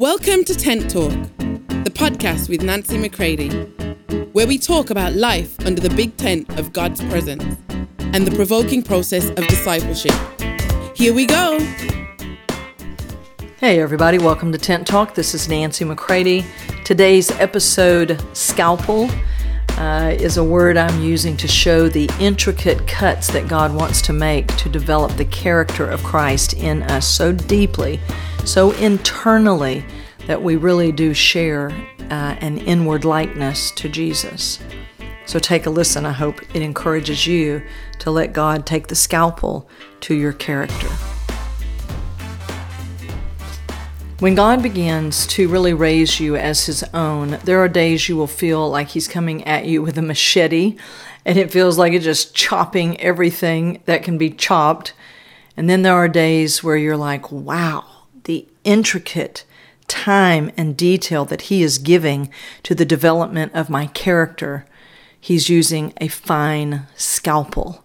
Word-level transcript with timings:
Welcome 0.00 0.44
to 0.44 0.54
Tent 0.54 0.90
Talk, 0.90 1.12
the 1.36 1.92
podcast 1.94 2.48
with 2.48 2.62
Nancy 2.62 2.96
McCready, 2.96 3.50
where 4.32 4.46
we 4.46 4.56
talk 4.56 4.88
about 4.88 5.12
life 5.12 5.60
under 5.66 5.78
the 5.78 5.94
big 5.94 6.16
tent 6.16 6.48
of 6.58 6.72
God's 6.72 7.04
presence 7.04 7.58
and 7.98 8.26
the 8.26 8.34
provoking 8.34 8.82
process 8.82 9.28
of 9.28 9.46
discipleship. 9.46 10.14
Here 10.96 11.12
we 11.12 11.26
go. 11.26 11.58
Hey, 13.58 13.82
everybody, 13.82 14.16
welcome 14.16 14.52
to 14.52 14.58
Tent 14.58 14.86
Talk. 14.86 15.14
This 15.14 15.34
is 15.34 15.50
Nancy 15.50 15.84
McCready. 15.84 16.46
Today's 16.86 17.30
episode, 17.32 18.18
Scalpel, 18.32 19.10
uh, 19.76 20.16
is 20.18 20.38
a 20.38 20.44
word 20.44 20.78
I'm 20.78 21.02
using 21.02 21.36
to 21.36 21.46
show 21.46 21.90
the 21.90 22.08
intricate 22.18 22.86
cuts 22.86 23.26
that 23.32 23.48
God 23.48 23.74
wants 23.74 24.00
to 24.02 24.14
make 24.14 24.46
to 24.56 24.70
develop 24.70 25.12
the 25.18 25.26
character 25.26 25.86
of 25.86 26.02
Christ 26.02 26.54
in 26.54 26.84
us 26.84 27.06
so 27.06 27.32
deeply, 27.32 28.00
so 28.44 28.72
internally, 28.72 29.84
that 30.26 30.42
we 30.42 30.56
really 30.56 30.92
do 30.92 31.12
share 31.12 31.70
uh, 32.10 32.36
an 32.40 32.58
inward 32.58 33.04
likeness 33.04 33.70
to 33.72 33.88
Jesus. 33.88 34.60
So 35.26 35.38
take 35.38 35.66
a 35.66 35.70
listen. 35.70 36.06
I 36.06 36.12
hope 36.12 36.40
it 36.54 36.62
encourages 36.62 37.26
you 37.26 37.62
to 38.00 38.10
let 38.10 38.32
God 38.32 38.66
take 38.66 38.88
the 38.88 38.94
scalpel 38.94 39.68
to 40.00 40.14
your 40.14 40.32
character. 40.32 40.88
When 44.18 44.34
God 44.34 44.62
begins 44.62 45.26
to 45.28 45.48
really 45.48 45.72
raise 45.72 46.20
you 46.20 46.36
as 46.36 46.66
His 46.66 46.84
own, 46.92 47.38
there 47.44 47.58
are 47.58 47.68
days 47.68 48.08
you 48.08 48.16
will 48.16 48.26
feel 48.26 48.68
like 48.68 48.88
He's 48.88 49.08
coming 49.08 49.44
at 49.44 49.64
you 49.64 49.82
with 49.82 49.96
a 49.96 50.02
machete 50.02 50.76
and 51.24 51.38
it 51.38 51.50
feels 51.50 51.78
like 51.78 51.92
it's 51.92 52.04
just 52.04 52.34
chopping 52.34 53.00
everything 53.00 53.82
that 53.86 54.02
can 54.02 54.18
be 54.18 54.30
chopped. 54.30 54.92
And 55.56 55.68
then 55.68 55.82
there 55.82 55.94
are 55.94 56.08
days 56.08 56.62
where 56.62 56.76
you're 56.76 56.96
like, 56.96 57.30
wow, 57.32 57.84
the 58.24 58.46
intricate 58.64 59.44
time 59.88 60.50
and 60.56 60.76
detail 60.76 61.24
that 61.24 61.42
He 61.42 61.62
is 61.62 61.78
giving 61.78 62.30
to 62.62 62.74
the 62.74 62.84
development 62.84 63.52
of 63.54 63.70
my 63.70 63.86
character. 63.86 64.66
He's 65.20 65.48
using 65.48 65.92
a 66.00 66.08
fine 66.08 66.86
scalpel. 66.96 67.84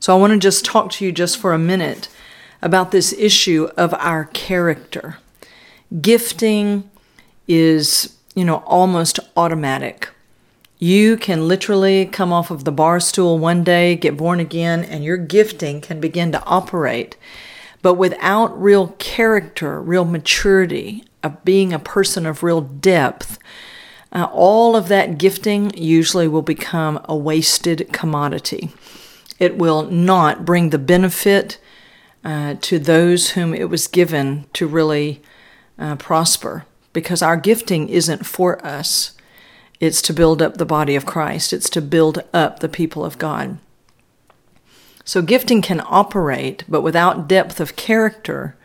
So 0.00 0.14
I 0.14 0.18
want 0.18 0.32
to 0.32 0.38
just 0.38 0.64
talk 0.64 0.90
to 0.92 1.04
you 1.04 1.12
just 1.12 1.38
for 1.38 1.52
a 1.52 1.58
minute 1.58 2.08
about 2.60 2.90
this 2.90 3.12
issue 3.12 3.68
of 3.76 3.94
our 3.94 4.26
character 4.26 5.18
gifting 6.00 6.88
is, 7.46 8.16
you 8.34 8.44
know, 8.44 8.62
almost 8.66 9.20
automatic. 9.36 10.08
You 10.78 11.16
can 11.16 11.46
literally 11.46 12.06
come 12.06 12.32
off 12.32 12.50
of 12.50 12.64
the 12.64 12.72
bar 12.72 12.98
stool 12.98 13.38
one 13.38 13.62
day, 13.62 13.94
get 13.94 14.16
born 14.16 14.40
again, 14.40 14.82
and 14.82 15.04
your 15.04 15.16
gifting 15.16 15.80
can 15.80 16.00
begin 16.00 16.32
to 16.32 16.44
operate. 16.44 17.16
But 17.82 17.94
without 17.94 18.60
real 18.60 18.88
character, 18.98 19.80
real 19.80 20.04
maturity, 20.04 21.04
of 21.22 21.44
being 21.44 21.72
a 21.72 21.78
person 21.78 22.26
of 22.26 22.42
real 22.42 22.60
depth, 22.60 23.38
uh, 24.12 24.28
all 24.32 24.76
of 24.76 24.88
that 24.88 25.18
gifting 25.18 25.72
usually 25.76 26.28
will 26.28 26.42
become 26.42 27.00
a 27.04 27.16
wasted 27.16 27.88
commodity. 27.92 28.70
It 29.38 29.56
will 29.56 29.82
not 29.84 30.44
bring 30.44 30.70
the 30.70 30.78
benefit 30.78 31.58
uh, 32.24 32.54
to 32.60 32.78
those 32.78 33.30
whom 33.30 33.54
it 33.54 33.68
was 33.68 33.88
given 33.88 34.46
to 34.52 34.66
really 34.66 35.22
uh, 35.78 35.96
prosper 35.96 36.66
because 36.92 37.22
our 37.22 37.36
gifting 37.36 37.88
isn't 37.88 38.26
for 38.26 38.64
us. 38.64 39.12
It's 39.80 40.02
to 40.02 40.12
build 40.12 40.42
up 40.42 40.58
the 40.58 40.66
body 40.66 40.94
of 40.94 41.06
Christ, 41.06 41.52
it's 41.52 41.70
to 41.70 41.82
build 41.82 42.22
up 42.32 42.60
the 42.60 42.68
people 42.68 43.04
of 43.04 43.18
God. 43.18 43.58
So, 45.04 45.22
gifting 45.22 45.62
can 45.62 45.82
operate, 45.84 46.64
but 46.68 46.82
without 46.82 47.28
depth 47.28 47.60
of 47.60 47.76
character, 47.76 48.56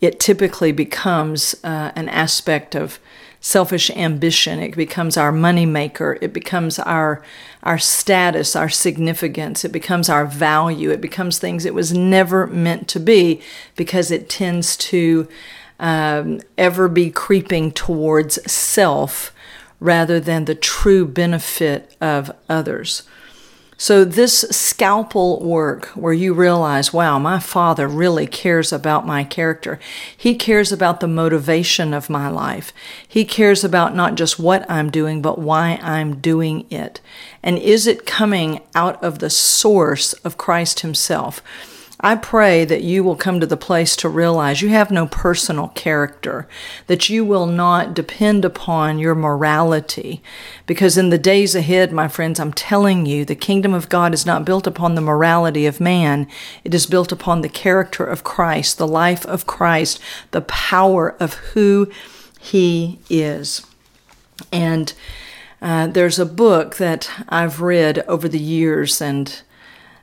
it 0.00 0.18
typically 0.18 0.72
becomes 0.72 1.54
uh, 1.62 1.92
an 1.94 2.08
aspect 2.08 2.74
of 2.74 2.98
selfish 3.40 3.90
ambition. 3.90 4.58
It 4.60 4.76
becomes 4.76 5.16
our 5.16 5.32
moneymaker. 5.32 6.18
It 6.20 6.32
becomes 6.32 6.78
our 6.78 7.22
our 7.62 7.78
status, 7.78 8.56
our 8.56 8.68
significance. 8.68 9.64
It 9.64 9.72
becomes 9.72 10.08
our 10.08 10.26
value. 10.26 10.90
It 10.90 11.00
becomes 11.00 11.38
things 11.38 11.64
it 11.64 11.74
was 11.74 11.92
never 11.92 12.46
meant 12.46 12.88
to 12.88 13.00
be 13.00 13.42
because 13.76 14.10
it 14.10 14.28
tends 14.28 14.76
to 14.78 15.28
um, 15.78 16.40
ever 16.58 16.88
be 16.88 17.10
creeping 17.10 17.72
towards 17.72 18.38
self 18.50 19.34
rather 19.78 20.20
than 20.20 20.44
the 20.44 20.54
true 20.54 21.06
benefit 21.06 21.96
of 22.00 22.30
others. 22.48 23.02
So, 23.80 24.04
this 24.04 24.40
scalpel 24.50 25.40
work 25.40 25.86
where 25.96 26.12
you 26.12 26.34
realize, 26.34 26.92
wow, 26.92 27.18
my 27.18 27.38
father 27.38 27.88
really 27.88 28.26
cares 28.26 28.74
about 28.74 29.06
my 29.06 29.24
character. 29.24 29.80
He 30.14 30.34
cares 30.34 30.70
about 30.70 31.00
the 31.00 31.08
motivation 31.08 31.94
of 31.94 32.10
my 32.10 32.28
life. 32.28 32.74
He 33.08 33.24
cares 33.24 33.64
about 33.64 33.96
not 33.96 34.16
just 34.16 34.38
what 34.38 34.70
I'm 34.70 34.90
doing, 34.90 35.22
but 35.22 35.38
why 35.38 35.80
I'm 35.82 36.16
doing 36.16 36.66
it. 36.70 37.00
And 37.42 37.56
is 37.56 37.86
it 37.86 38.04
coming 38.04 38.60
out 38.74 39.02
of 39.02 39.18
the 39.18 39.30
source 39.30 40.12
of 40.12 40.36
Christ 40.36 40.80
Himself? 40.80 41.42
I 42.02 42.16
pray 42.16 42.64
that 42.64 42.82
you 42.82 43.04
will 43.04 43.14
come 43.14 43.40
to 43.40 43.46
the 43.46 43.58
place 43.58 43.94
to 43.96 44.08
realize 44.08 44.62
you 44.62 44.70
have 44.70 44.90
no 44.90 45.06
personal 45.06 45.68
character, 45.68 46.48
that 46.86 47.10
you 47.10 47.26
will 47.26 47.44
not 47.46 47.92
depend 47.92 48.42
upon 48.44 48.98
your 48.98 49.14
morality. 49.14 50.22
Because 50.64 50.96
in 50.96 51.10
the 51.10 51.18
days 51.18 51.54
ahead, 51.54 51.92
my 51.92 52.08
friends, 52.08 52.40
I'm 52.40 52.54
telling 52.54 53.04
you, 53.04 53.26
the 53.26 53.34
kingdom 53.34 53.74
of 53.74 53.90
God 53.90 54.14
is 54.14 54.24
not 54.24 54.46
built 54.46 54.66
upon 54.66 54.94
the 54.94 55.02
morality 55.02 55.66
of 55.66 55.78
man, 55.78 56.26
it 56.64 56.72
is 56.72 56.86
built 56.86 57.12
upon 57.12 57.42
the 57.42 57.50
character 57.50 58.04
of 58.04 58.24
Christ, 58.24 58.78
the 58.78 58.88
life 58.88 59.26
of 59.26 59.46
Christ, 59.46 60.00
the 60.30 60.40
power 60.40 61.14
of 61.20 61.34
who 61.34 61.90
he 62.40 62.98
is. 63.10 63.66
And 64.50 64.94
uh, 65.60 65.88
there's 65.88 66.18
a 66.18 66.24
book 66.24 66.76
that 66.76 67.10
I've 67.28 67.60
read 67.60 67.98
over 68.08 68.26
the 68.26 68.38
years, 68.38 69.02
and 69.02 69.42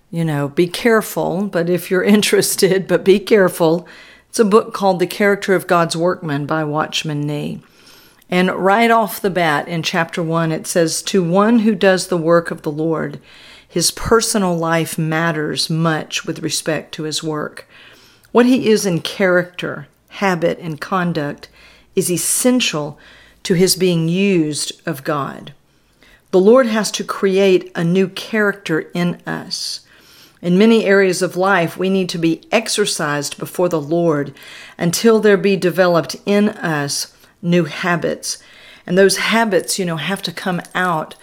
you 0.10 0.24
know, 0.24 0.48
be 0.50 0.68
careful, 0.68 1.48
but 1.48 1.70
if 1.70 1.92
you're 1.92 2.04
interested, 2.16 2.88
but 2.88 3.04
be 3.04 3.20
careful. 3.20 3.88
It's 4.30 4.40
a 4.40 4.46
book 4.46 4.74
called 4.74 5.00
The 5.00 5.08
Character 5.08 5.56
of 5.56 5.68
God's 5.68 5.96
Workman 5.96 6.46
by 6.46 6.64
Watchman 6.64 7.22
Nee. 7.22 7.62
And 8.30 8.52
right 8.52 8.92
off 8.92 9.22
the 9.22 9.30
bat 9.30 9.68
in 9.68 9.84
chapter 9.84 10.22
one, 10.22 10.52
it 10.52 10.68
says, 10.68 11.02
To 11.04 11.24
one 11.24 11.60
who 11.60 11.76
does 11.76 12.08
the 12.08 12.18
work 12.18 12.52
of 12.52 12.62
the 12.62 12.72
Lord, 12.72 13.22
his 13.68 13.92
personal 13.92 14.56
life 14.56 14.98
matters 14.98 15.70
much 15.70 16.26
with 16.26 16.40
respect 16.40 16.94
to 16.96 17.04
his 17.04 17.24
work. 17.24 17.68
What 18.32 18.46
he 18.46 18.70
is 18.70 18.86
in 18.86 19.02
character, 19.02 19.88
habit, 20.10 20.60
and 20.60 20.80
conduct 20.80 21.50
is 21.96 22.12
essential 22.12 23.00
to 23.44 23.54
his 23.54 23.76
being 23.76 24.10
used 24.10 24.82
of 24.86 25.04
God. 25.04 25.54
The 26.32 26.40
Lord 26.40 26.68
has 26.68 26.92
to 26.92 27.04
create 27.04 27.72
a 27.76 27.84
new 27.84 28.10
character 28.10 28.82
in 28.94 29.22
us. 29.26 29.87
In 30.42 30.58
many 30.58 30.86
areas 30.86 31.22
of 31.22 31.36
life, 31.36 31.78
we 31.78 31.90
need 31.90 32.10
to 32.10 32.18
be 32.18 32.44
exercised 32.52 33.38
before 33.38 33.70
the 33.70 33.82
Lord 33.82 34.34
until 34.78 35.20
there 35.20 35.38
be 35.38 35.56
developed 35.56 36.16
in 36.26 36.50
us 36.50 37.14
new 37.42 37.66
habits. 37.66 38.38
And 38.86 38.98
those 38.98 39.18
habits, 39.18 39.80
you 39.80 39.86
know, 39.86 39.98
have 39.98 40.22
to 40.24 40.32
come 40.32 40.62
out 40.76 41.16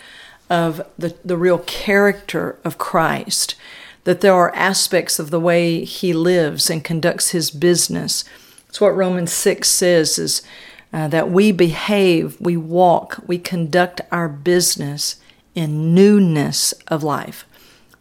of 0.50 0.82
the, 0.98 1.16
the 1.24 1.36
real 1.36 1.58
character 1.58 2.58
of 2.64 2.78
Christ. 2.78 3.54
That 4.04 4.20
there 4.20 4.34
are 4.34 4.54
aspects 4.54 5.18
of 5.18 5.30
the 5.30 5.40
way 5.40 5.84
he 5.84 6.12
lives 6.12 6.68
and 6.68 6.84
conducts 6.84 7.30
his 7.30 7.50
business. 7.50 8.24
It's 8.68 8.80
what 8.80 8.96
Romans 8.96 9.32
6 9.32 9.68
says 9.68 10.18
is 10.18 10.42
uh, 10.92 11.08
that 11.08 11.30
we 11.30 11.52
behave, 11.52 12.36
we 12.40 12.56
walk, 12.56 13.22
we 13.26 13.38
conduct 13.38 14.00
our 14.12 14.28
business 14.28 15.16
in 15.54 15.94
newness 15.94 16.72
of 16.88 17.02
life. 17.02 17.46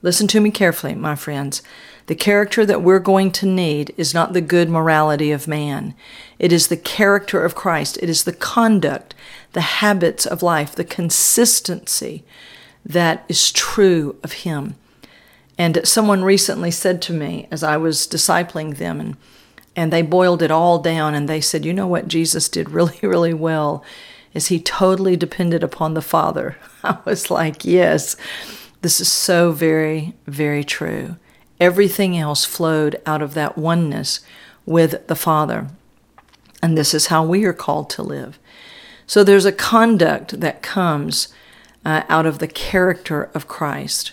Listen 0.04 0.28
to 0.28 0.42
me 0.42 0.52
carefully, 0.52 0.94
my 0.94 1.16
friends. 1.16 1.64
The 2.08 2.16
character 2.16 2.66
that 2.66 2.82
we're 2.82 3.00
going 3.00 3.32
to 3.32 3.46
need 3.46 3.94
is 3.96 4.14
not 4.14 4.34
the 4.34 4.42
good 4.42 4.70
morality 4.70 5.32
of 5.32 5.48
man. 5.48 5.96
It 6.38 6.52
is 6.52 6.68
the 6.68 6.78
character 6.78 7.44
of 7.44 7.56
Christ. 7.56 7.98
It 8.02 8.10
is 8.10 8.26
the 8.26 8.34
conduct, 8.34 9.16
the 9.54 9.62
habits 9.62 10.26
of 10.26 10.44
life, 10.44 10.76
the 10.76 10.84
consistency 10.84 12.26
that 12.86 13.24
is 13.30 13.50
true 13.54 14.18
of 14.24 14.34
Him. 14.34 14.76
And 15.58 15.88
someone 15.88 16.26
recently 16.26 16.72
said 16.72 17.02
to 17.04 17.14
me 17.14 17.48
as 17.50 17.64
I 17.64 17.78
was 17.78 18.06
discipling 18.06 18.76
them, 18.76 19.00
and, 19.00 19.18
and 19.74 19.94
they 19.94 20.02
boiled 20.02 20.42
it 20.42 20.52
all 20.52 20.80
down, 20.80 21.16
and 21.16 21.30
they 21.30 21.40
said, 21.40 21.64
You 21.64 21.72
know 21.72 21.88
what 21.88 22.10
Jesus 22.10 22.50
did 22.50 22.72
really, 22.72 23.00
really 23.08 23.34
well? 23.34 23.86
Is 24.34 24.48
He 24.48 24.60
totally 24.60 25.16
depended 25.16 25.64
upon 25.64 25.94
the 25.94 26.02
Father. 26.02 26.58
I 26.84 26.98
was 27.06 27.32
like, 27.32 27.64
Yes. 27.64 28.18
This 28.84 29.00
is 29.00 29.10
so 29.10 29.54
very, 29.54 30.14
very 30.28 30.66
true. 30.66 31.16
Everything 31.58 32.18
else 32.18 32.44
flowed 32.44 33.02
out 33.06 33.22
of 33.22 33.34
that 33.34 33.58
oneness 33.58 34.20
with 34.66 35.08
the 35.08 35.16
Father. 35.16 35.70
And 36.62 36.78
this 36.78 36.94
is 36.94 37.08
how 37.08 37.26
we 37.26 37.46
are 37.46 37.54
called 37.54 37.90
to 37.92 38.04
live. 38.04 38.38
So 39.08 39.24
there's 39.24 39.46
a 39.46 39.54
conduct 39.54 40.42
that 40.42 40.62
comes 40.62 41.30
uh, 41.86 42.04
out 42.10 42.26
of 42.26 42.40
the 42.40 42.48
character 42.48 43.32
of 43.34 43.48
Christ. 43.48 44.12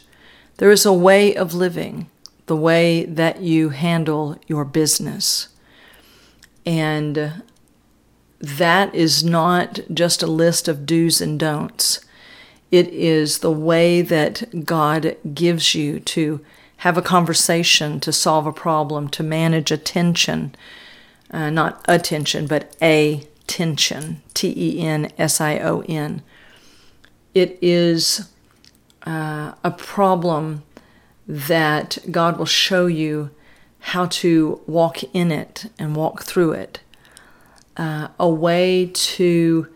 There 0.58 0.70
is 0.70 0.86
a 0.86 0.92
way 0.92 1.34
of 1.34 1.52
living, 1.52 2.08
the 2.46 2.54
way 2.54 3.04
that 3.06 3.40
you 3.40 3.70
handle 3.70 4.38
your 4.46 4.64
business. 4.64 5.48
And 6.64 7.42
that 8.38 8.94
is 8.94 9.24
not 9.24 9.80
just 9.92 10.22
a 10.22 10.28
list 10.28 10.68
of 10.68 10.86
do's 10.86 11.20
and 11.20 11.40
don'ts. 11.40 12.04
It 12.70 12.88
is 12.88 13.38
the 13.38 13.50
way 13.50 14.00
that 14.02 14.64
God 14.64 15.16
gives 15.34 15.74
you 15.74 16.00
to 16.00 16.40
have 16.78 16.96
a 16.96 17.02
conversation, 17.02 18.00
to 18.00 18.12
solve 18.12 18.46
a 18.46 18.52
problem, 18.52 19.08
to 19.10 19.22
manage 19.22 19.70
a 19.70 19.76
tension. 19.76 20.54
Uh, 21.30 21.50
not 21.50 21.84
attention, 21.88 22.46
but 22.46 22.74
a 22.80 23.26
tension. 23.46 24.22
T 24.34 24.54
E 24.56 24.80
N 24.80 25.10
S 25.18 25.40
I 25.40 25.58
O 25.58 25.82
N. 25.88 26.22
It 27.34 27.58
is 27.60 28.28
uh, 29.06 29.52
a 29.62 29.70
problem 29.70 30.62
that 31.26 31.98
God 32.10 32.38
will 32.38 32.46
show 32.46 32.86
you 32.86 33.30
how 33.80 34.06
to 34.06 34.60
walk 34.66 35.02
in 35.14 35.30
it 35.30 35.70
and 35.78 35.96
walk 35.96 36.22
through 36.22 36.52
it. 36.52 36.80
Uh, 37.76 38.08
a 38.18 38.28
way 38.28 38.90
to 38.92 39.68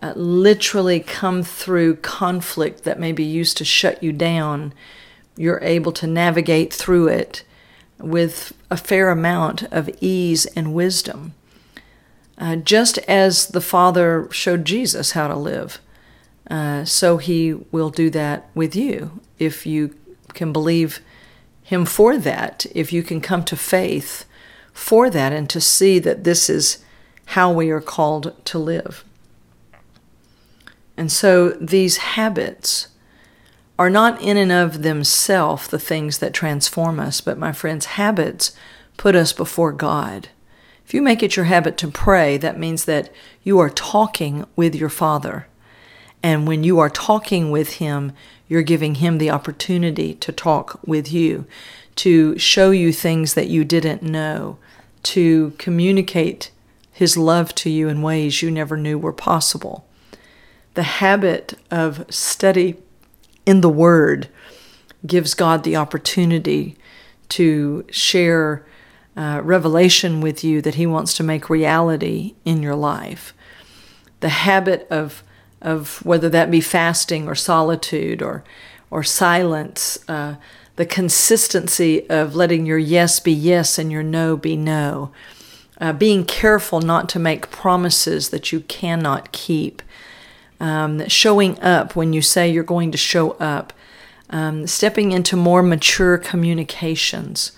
uh, 0.00 0.12
literally 0.14 1.00
come 1.00 1.42
through 1.42 1.96
conflict 1.96 2.84
that 2.84 3.00
maybe 3.00 3.24
used 3.24 3.56
to 3.56 3.64
shut 3.64 4.02
you 4.02 4.12
down. 4.12 4.72
You're 5.36 5.60
able 5.62 5.92
to 5.92 6.06
navigate 6.06 6.72
through 6.72 7.08
it 7.08 7.44
with 7.98 8.52
a 8.70 8.76
fair 8.76 9.10
amount 9.10 9.64
of 9.64 9.90
ease 10.00 10.46
and 10.46 10.74
wisdom. 10.74 11.34
Uh, 12.36 12.56
just 12.56 12.98
as 12.98 13.48
the 13.48 13.60
Father 13.60 14.28
showed 14.30 14.64
Jesus 14.64 15.12
how 15.12 15.26
to 15.26 15.34
live, 15.34 15.80
uh, 16.48 16.84
so 16.84 17.16
He 17.16 17.54
will 17.72 17.90
do 17.90 18.10
that 18.10 18.48
with 18.54 18.76
you 18.76 19.20
if 19.38 19.66
you 19.66 19.96
can 20.34 20.52
believe 20.52 21.00
Him 21.64 21.84
for 21.84 22.16
that, 22.16 22.66
if 22.74 22.92
you 22.92 23.02
can 23.02 23.20
come 23.20 23.44
to 23.44 23.56
faith 23.56 24.24
for 24.72 25.10
that 25.10 25.32
and 25.32 25.50
to 25.50 25.60
see 25.60 25.98
that 25.98 26.22
this 26.22 26.48
is 26.48 26.84
how 27.26 27.52
we 27.52 27.70
are 27.70 27.80
called 27.80 28.32
to 28.44 28.58
live. 28.58 29.04
And 30.98 31.12
so 31.12 31.50
these 31.50 31.98
habits 31.98 32.88
are 33.78 33.88
not 33.88 34.20
in 34.20 34.36
and 34.36 34.50
of 34.50 34.82
themselves 34.82 35.68
the 35.68 35.78
things 35.78 36.18
that 36.18 36.34
transform 36.34 36.98
us, 36.98 37.20
but 37.20 37.38
my 37.38 37.52
friends, 37.52 37.86
habits 37.86 38.50
put 38.96 39.14
us 39.14 39.32
before 39.32 39.70
God. 39.72 40.28
If 40.84 40.92
you 40.92 41.00
make 41.00 41.22
it 41.22 41.36
your 41.36 41.44
habit 41.44 41.78
to 41.78 41.88
pray, 41.88 42.36
that 42.38 42.58
means 42.58 42.84
that 42.86 43.12
you 43.44 43.60
are 43.60 43.70
talking 43.70 44.44
with 44.56 44.74
your 44.74 44.88
Father. 44.88 45.46
And 46.20 46.48
when 46.48 46.64
you 46.64 46.80
are 46.80 46.90
talking 46.90 47.52
with 47.52 47.74
Him, 47.74 48.10
you're 48.48 48.62
giving 48.62 48.96
Him 48.96 49.18
the 49.18 49.30
opportunity 49.30 50.14
to 50.14 50.32
talk 50.32 50.80
with 50.84 51.12
you, 51.12 51.46
to 51.94 52.36
show 52.38 52.72
you 52.72 52.92
things 52.92 53.34
that 53.34 53.46
you 53.46 53.64
didn't 53.64 54.02
know, 54.02 54.58
to 55.04 55.52
communicate 55.58 56.50
His 56.90 57.16
love 57.16 57.54
to 57.54 57.70
you 57.70 57.88
in 57.88 58.02
ways 58.02 58.42
you 58.42 58.50
never 58.50 58.76
knew 58.76 58.98
were 58.98 59.12
possible. 59.12 59.84
The 60.78 60.84
habit 60.84 61.58
of 61.72 62.06
study 62.08 62.76
in 63.44 63.62
the 63.62 63.68
Word 63.68 64.28
gives 65.04 65.34
God 65.34 65.64
the 65.64 65.74
opportunity 65.74 66.76
to 67.30 67.84
share 67.90 68.64
uh, 69.16 69.40
revelation 69.42 70.20
with 70.20 70.44
you 70.44 70.62
that 70.62 70.76
He 70.76 70.86
wants 70.86 71.14
to 71.14 71.24
make 71.24 71.50
reality 71.50 72.36
in 72.44 72.62
your 72.62 72.76
life. 72.76 73.34
The 74.20 74.28
habit 74.28 74.86
of 74.88 75.24
of 75.60 75.98
whether 76.06 76.28
that 76.28 76.48
be 76.48 76.60
fasting 76.60 77.26
or 77.26 77.34
solitude 77.34 78.22
or 78.22 78.44
or 78.88 79.02
silence, 79.02 79.98
uh, 80.06 80.36
the 80.76 80.86
consistency 80.86 82.08
of 82.08 82.36
letting 82.36 82.66
your 82.66 82.78
yes 82.78 83.18
be 83.18 83.32
yes 83.32 83.80
and 83.80 83.90
your 83.90 84.04
no 84.04 84.36
be 84.36 84.56
no, 84.56 85.10
uh, 85.80 85.92
being 85.92 86.24
careful 86.24 86.80
not 86.80 87.08
to 87.08 87.18
make 87.18 87.50
promises 87.50 88.30
that 88.30 88.52
you 88.52 88.60
cannot 88.60 89.32
keep, 89.32 89.82
um, 90.60 91.06
showing 91.08 91.60
up 91.60 91.94
when 91.94 92.12
you 92.12 92.22
say 92.22 92.50
you're 92.50 92.64
going 92.64 92.90
to 92.92 92.98
show 92.98 93.32
up, 93.32 93.72
um, 94.30 94.66
stepping 94.66 95.12
into 95.12 95.36
more 95.36 95.62
mature 95.62 96.18
communications. 96.18 97.52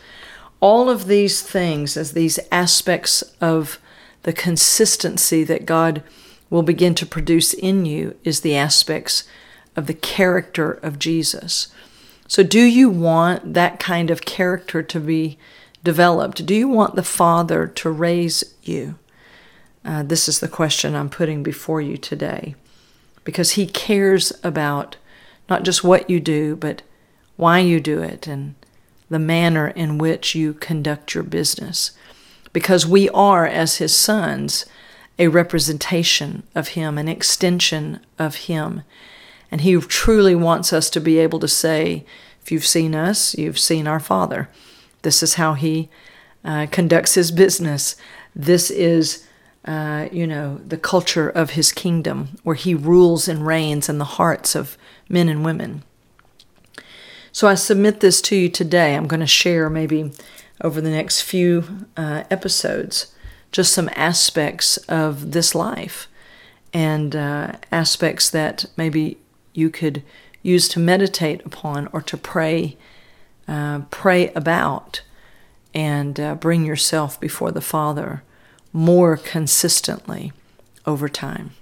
All 0.61 0.91
of 0.91 1.07
these 1.07 1.43
things, 1.43 1.97
as 1.97 2.13
these 2.13 2.39
aspects 2.53 3.23
of 3.41 3.79
the 4.23 4.33
consistency 4.33 5.43
that 5.45 5.67
God 5.67 6.03
will 6.51 6.63
begin 6.63 6.95
to 6.97 7.07
produce 7.07 7.55
in 7.55 7.87
you, 7.87 8.17
is 8.25 8.41
the 8.41 8.57
aspects 8.57 9.25
of 9.77 9.87
the 9.87 9.95
character 9.95 10.73
of 10.73 10.99
Jesus. 10.99 11.69
So, 12.29 12.43
do 12.43 12.61
you 12.61 12.91
want 12.91 13.55
that 13.55 13.81
kind 13.81 14.11
of 14.11 14.25
character 14.25 14.83
to 14.83 15.01
be 15.01 15.39
developed? 15.83 16.45
Do 16.45 16.55
you 16.55 16.69
want 16.69 16.95
the 16.95 17.03
Father 17.03 17.67
to 17.67 17.91
raise 17.91 18.45
you? 18.63 18.97
Uh, 19.85 20.03
this 20.03 20.29
is 20.29 20.41
the 20.41 20.49
question 20.49 20.95
I'm 20.95 21.09
putting 21.09 21.43
before 21.43 21.81
you 21.81 21.97
today 21.97 22.55
because 23.25 23.53
He 23.53 23.67
cares 23.67 24.33
about 24.43 24.97
not 25.49 25.63
just 25.63 25.83
what 25.83 26.09
you 26.09 26.21
do, 26.21 26.57
but 26.57 26.83
why 27.37 27.59
you 27.59 27.81
do 27.81 28.03
it 28.03 28.27
and 28.27 28.55
the 29.09 29.19
manner 29.19 29.69
in 29.69 29.99
which 29.99 30.35
you 30.35 30.55
conduct 30.55 31.15
your 31.15 31.25
business. 31.25 31.93
Because 32.53 32.87
we 32.87 33.09
are, 33.11 33.47
as 33.47 33.77
His 33.77 33.95
sons, 33.95 34.67
a 35.19 35.29
representation 35.29 36.45
of 36.55 36.69
Him, 36.69 36.97
an 36.97 37.09
extension 37.09 38.01
of 38.19 38.35
Him. 38.37 38.83
And 39.51 39.61
He 39.61 39.77
truly 39.81 40.35
wants 40.35 40.73
us 40.73 40.89
to 40.91 41.01
be 41.01 41.19
able 41.19 41.41
to 41.41 41.49
say, 41.49 42.05
if 42.43 42.51
you've 42.51 42.67
seen 42.67 42.95
us, 42.95 43.37
you've 43.37 43.59
seen 43.59 43.87
our 43.87 44.01
Father. 44.01 44.49
This 45.03 45.23
is 45.23 45.35
how 45.35 45.55
He 45.55 45.89
uh, 46.45 46.67
conducts 46.71 47.15
His 47.15 47.31
business. 47.31 47.97
This 48.35 48.71
is 48.71 49.27
uh, 49.65 50.09
you 50.11 50.27
know, 50.27 50.59
the 50.67 50.79
culture 50.79 51.29
of 51.29 51.51
his 51.51 51.73
kingdom, 51.73 52.39
where 52.43 52.57
he 52.57 52.75
rules 52.75 53.29
and 53.29 53.47
reigns 53.47 53.89
in 53.89 53.99
the 53.99 54.05
hearts 54.05 54.55
of 54.55 54.79
men 55.09 55.29
and 55.29 55.45
women. 55.45 55.83
So 57.33 57.47
I 57.47 57.55
submit 57.55 58.01
this 58.01 58.21
to 58.23 58.37
you 58.37 58.49
today. 58.49 58.95
I'm 58.95 59.07
going 59.07 59.21
to 59.21 59.27
share 59.27 59.71
maybe 59.71 60.13
over 60.63 60.81
the 60.81 60.91
next 60.91 61.23
few 61.23 61.87
uh, 61.97 62.25
episodes 62.31 63.15
just 63.53 63.73
some 63.73 63.91
aspects 63.95 64.77
of 64.89 65.33
this 65.33 65.55
life 65.55 66.09
and 66.73 67.17
uh, 67.17 67.53
aspects 67.73 68.31
that 68.31 68.67
maybe 68.77 69.19
you 69.53 69.71
could 69.71 70.03
use 70.43 70.69
to 70.69 70.79
meditate 70.79 71.45
upon 71.45 71.89
or 71.93 72.01
to 72.01 72.17
pray 72.17 72.77
uh, 73.49 73.81
pray 73.91 74.33
about 74.35 75.03
and 75.75 76.21
uh, 76.21 76.35
bring 76.37 76.65
yourself 76.65 77.19
before 77.19 77.51
the 77.51 77.61
Father 77.61 78.23
more 78.73 79.17
consistently 79.17 80.33
over 80.87 81.09
time. 81.09 81.53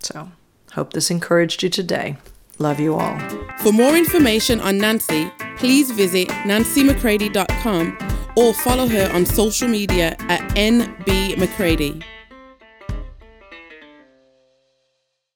So, 0.00 0.30
hope 0.72 0.92
this 0.92 1.10
encouraged 1.10 1.62
you 1.62 1.68
today. 1.68 2.16
Love 2.58 2.80
you 2.80 2.94
all. 2.94 3.18
For 3.58 3.72
more 3.72 3.96
information 3.96 4.60
on 4.60 4.78
Nancy, 4.78 5.30
please 5.56 5.90
visit 5.90 6.28
nancymccready.com 6.28 7.98
or 8.36 8.54
follow 8.54 8.86
her 8.88 9.10
on 9.12 9.26
social 9.26 9.68
media 9.68 10.16
at 10.20 10.40
NB 10.56 11.38
McCready. 11.38 12.02